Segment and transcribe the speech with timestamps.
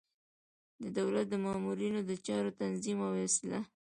[0.83, 3.63] د دولت د مامورینو د چارو تنظیم او اصلاح.